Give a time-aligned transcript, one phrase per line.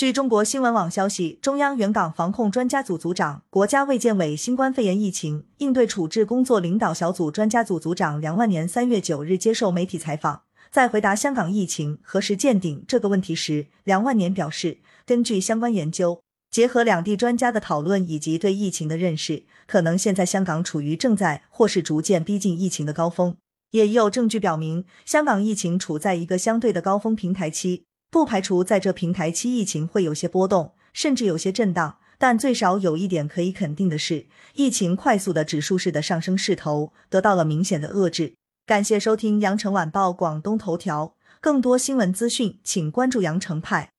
[0.00, 23.36] 据中国新闻网消息，中央原港防控专家组组长、国家卫健委新冠肺炎疫情应对处置工作领导小组专家组组长梁万年三月九日接受媒体采访，在回答香港疫情何时见顶这个问题时，梁万年表示，根据相关研究，结合两地专家的讨论以及对疫情的认识，可能现在香港处于正在或是逐渐逼近疫情的高峰，
[23.72, 27.84] 也有证据表明，香港疫情处在一个相对的高峰平台期。
[28.10, 38.34] 不排除在这平台期疫情会有些波动，甚至有些震荡，但最少有一点可以肯定的是，疫情快速的指数式的上升势头得到了明显的遏制。
[38.66, 43.90] 感谢收听羊城晚报广东头条，更多新闻资讯，请关注羊城派。